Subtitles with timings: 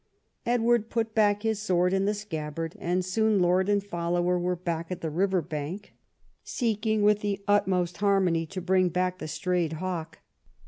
[0.47, 4.91] Edward put back his sword in the scabbard, and soon lord and follower were back
[4.91, 5.93] at the river bank
[6.43, 10.17] seeking with the utmost harmony to bring back the strayed hawk.